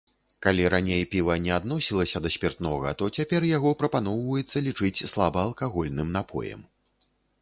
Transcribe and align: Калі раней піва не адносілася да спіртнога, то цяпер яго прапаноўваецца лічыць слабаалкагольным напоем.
Калі 0.43 0.63
раней 0.73 1.03
піва 1.11 1.33
не 1.47 1.51
адносілася 1.57 2.21
да 2.25 2.31
спіртнога, 2.35 2.93
то 3.01 3.09
цяпер 3.19 3.45
яго 3.49 3.75
прапаноўваецца 3.85 4.65
лічыць 4.69 5.05
слабаалкагольным 5.13 6.09
напоем. 6.17 6.65